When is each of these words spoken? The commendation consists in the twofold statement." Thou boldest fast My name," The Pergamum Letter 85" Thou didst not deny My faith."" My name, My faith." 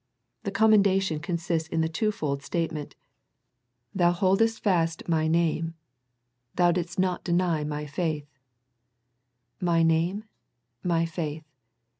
The 0.45 0.49
commendation 0.51 1.19
consists 1.19 1.69
in 1.69 1.81
the 1.81 1.87
twofold 1.87 2.41
statement." 2.41 2.95
Thou 3.93 4.11
boldest 4.19 4.63
fast 4.63 5.07
My 5.07 5.27
name," 5.27 5.75
The 5.75 5.75
Pergamum 5.75 5.75
Letter 5.85 6.41
85" 6.41 6.55
Thou 6.55 6.71
didst 6.81 6.99
not 6.99 7.23
deny 7.23 7.63
My 7.63 7.85
faith."" 7.85 8.35
My 9.71 9.83
name, 9.83 10.23
My 10.81 11.05
faith." 11.05 11.43